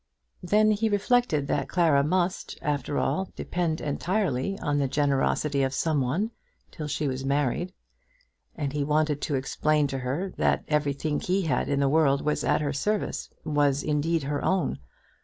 [0.41, 6.01] Then he reflected that Clara must, after all, depend entirely on the generosity of some
[6.01, 6.31] one
[6.71, 7.71] till she was married;
[8.55, 12.43] and he wanted to explain to her that everything he had in the world was
[12.43, 14.79] at her service, was indeed her own.